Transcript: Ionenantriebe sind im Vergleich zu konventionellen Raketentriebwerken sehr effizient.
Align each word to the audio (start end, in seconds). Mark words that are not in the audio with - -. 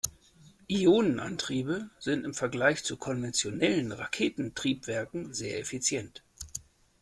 Ionenantriebe 0.67 1.91
sind 1.99 2.23
im 2.25 2.33
Vergleich 2.33 2.83
zu 2.83 2.97
konventionellen 2.97 3.91
Raketentriebwerken 3.91 5.31
sehr 5.35 5.59
effizient. 5.59 6.23